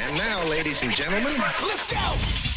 And 0.00 0.16
now, 0.16 0.44
ladies 0.48 0.82
and 0.82 0.92
gentlemen, 0.92 1.34
let's 1.62 1.92
go! 1.92 2.47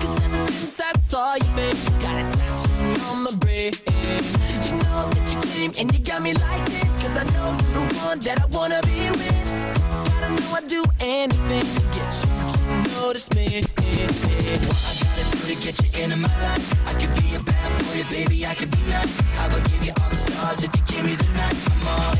Cause 0.00 0.22
ever 0.24 0.46
since 0.50 0.80
I 0.80 0.92
saw 0.98 1.34
you, 1.34 1.50
babe, 1.54 1.74
got 2.00 2.18
a 2.18 2.36
tattoo 2.36 3.00
on 3.10 3.22
my 3.22 3.32
brain. 3.36 3.72
Did 3.72 4.66
you 4.66 4.76
know 4.82 5.08
that 5.14 5.32
you 5.32 5.40
came 5.52 5.72
and 5.78 5.92
you 5.94 6.02
got 6.04 6.22
me 6.22 6.34
like 6.34 6.64
this? 6.66 6.82
Cause 7.00 7.16
I 7.16 7.24
know 7.34 7.56
you're 7.72 7.88
the 7.88 7.94
one 8.04 8.18
that 8.20 8.40
I 8.42 8.46
wanna 8.46 8.80
be 8.82 9.10
with. 9.10 9.50
Gotta 10.10 10.28
know 10.34 10.56
I'd 10.56 10.66
do 10.66 10.82
anything 11.00 11.62
to 11.62 11.82
get 11.94 12.10
you 12.24 12.32
to 12.52 12.60
notice 13.00 13.30
me. 13.32 13.62
What 14.66 14.80
I 14.90 14.94
gotta 15.06 15.24
do 15.30 15.54
to 15.54 15.56
get 15.62 15.74
you 15.82 16.02
into 16.02 16.16
my 16.16 16.28
life? 16.42 16.66
I 16.88 16.92
could 17.00 17.14
be 17.22 17.34
a 17.36 17.40
bad 17.40 17.70
boy, 17.84 18.02
baby, 18.10 18.46
I 18.46 18.54
could 18.56 18.70
be 18.72 18.82
nice. 18.90 19.22
I 19.38 19.46
will 19.48 19.62
give 19.70 19.84
you 19.84 19.92
all 20.02 20.10
the 20.10 20.16
stars 20.16 20.64
if 20.64 20.74
you 20.74 20.82
give 20.86 21.04
me 21.04 21.14
the 21.14 21.28
night. 21.38 21.56
I'm 21.70 21.88
all 21.88 22.14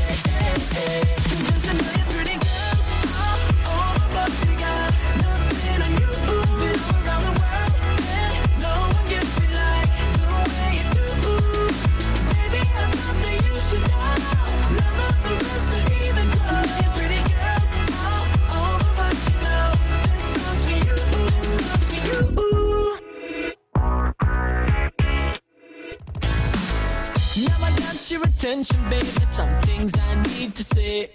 your 28.11 28.23
attention, 28.23 28.77
baby. 28.89 29.05
Some 29.05 29.49
things 29.61 29.93
I 29.97 30.15
need 30.15 30.53
to 30.55 30.63
say. 30.63 31.09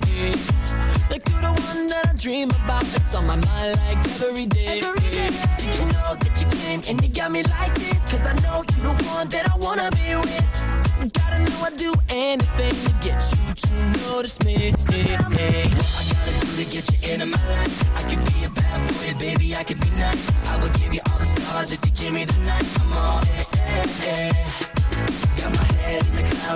Like 1.11 1.29
you're 1.29 1.41
the 1.43 1.53
one 1.53 1.87
that 1.89 2.07
I 2.09 2.13
dream 2.15 2.51
about. 2.51 2.83
It's 2.83 3.15
on 3.15 3.27
my 3.27 3.37
mind 3.37 3.77
like 3.77 3.99
every 4.23 4.47
day. 4.47 4.81
Every 4.81 5.11
day. 5.11 5.29
Did 5.59 5.75
you 5.79 5.85
know 5.93 6.17
that 6.17 6.35
you 6.41 6.49
came 6.65 6.81
and 6.89 7.03
you 7.03 7.09
got 7.09 7.31
me 7.31 7.43
like 7.45 7.75
this? 7.75 8.03
Cause 8.11 8.25
I 8.27 8.33
know 8.41 8.65
you're 8.77 8.95
the 8.95 9.05
one 9.13 9.29
that 9.29 9.51
I 9.51 9.57
wanna 9.59 9.91
be 9.93 10.17
with. 10.17 11.13
Gotta 11.13 11.39
know 11.45 11.67
I'd 11.67 11.77
do 11.77 11.93
anything 12.09 12.73
to 12.73 12.93
get 13.07 13.23
you 13.37 13.55
to 13.55 13.75
notice 14.09 14.41
me. 14.43 14.73
So 14.79 14.93
tell 15.03 15.31
me 15.31 15.69
what 15.77 15.93
I 16.01 16.05
gotta 16.13 16.33
do 16.41 16.65
to 16.65 16.71
get 16.73 16.85
you 16.93 17.13
into 17.13 17.27
my 17.27 17.49
life. 17.49 17.77
I 17.99 18.03
could 18.09 18.25
be 18.33 18.45
a 18.45 18.51
bad 18.51 18.79
boy, 18.95 19.19
baby, 19.19 19.55
I 19.55 19.65
could 19.65 19.81
be 19.81 19.91
nice. 19.91 20.31
I 20.49 20.63
would 20.63 20.73
give 20.75 20.95
you 20.95 21.01
all 21.11 21.19
the 21.19 21.27
stars 21.27 21.73
if 21.73 21.85
you 21.85 21.91
give 21.93 22.13
me 22.13 22.25
the 22.25 22.39
night. 22.39 22.65
Come 22.77 22.93
on, 22.93 22.99
all. 22.99 23.23
Yeah, 23.27 23.85
yeah. 24.03 24.47
Got 25.37 25.53
my 25.55 25.76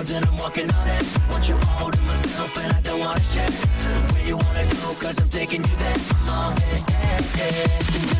clouds 0.01 0.11
and 0.11 0.25
I'm 0.25 0.37
walking 0.37 0.71
on 0.73 0.87
it. 0.87 1.17
Want 1.29 1.47
you 1.47 1.57
all 1.79 1.91
to 1.91 2.01
myself 2.01 2.57
and 2.57 2.73
I 2.73 2.81
don't 2.81 2.99
wanna 2.99 3.19
share. 3.19 3.49
Where 3.49 4.25
you 4.25 4.37
wanna 4.37 4.65
go, 4.65 4.93
cause 4.99 5.19
I'm 5.19 5.29
taking 5.29 5.63
you 5.63 5.75
there. 5.77 5.95
Oh, 6.27 6.55
yeah, 6.59 7.19
yeah, 7.37 8.05
yeah. 8.05 8.10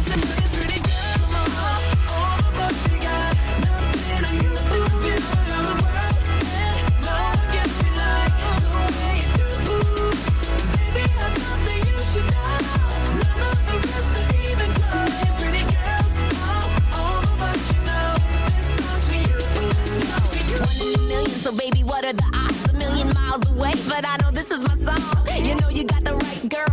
the 22.18 22.30
odds 22.34 22.66
a 22.66 22.74
million 22.74 23.10
miles 23.14 23.50
away, 23.52 23.74
but 23.88 24.06
I 24.06 24.18
know 24.22 24.32
this 24.32 24.52
is 24.52 24.62
my 24.64 24.76
song. 24.76 25.46
You 25.46 25.56
know 25.56 25.70
you 25.70 25.84
got 25.84 26.04
the 26.04 26.14
right 26.14 26.50
girl 26.50 26.71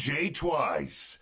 DJ 0.00 0.32
Twice. 0.32 1.18